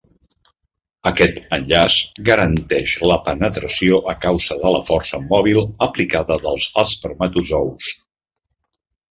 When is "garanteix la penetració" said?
2.29-3.99